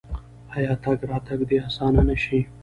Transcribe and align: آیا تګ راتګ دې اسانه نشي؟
آیا 0.55 0.73
تګ 0.83 0.99
راتګ 1.09 1.39
دې 1.49 1.57
اسانه 1.67 2.01
نشي؟ 2.09 2.39